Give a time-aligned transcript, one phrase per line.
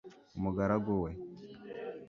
[0.37, 1.11] umugaragu we